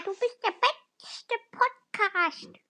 [0.00, 2.66] du bist der beste Podcast.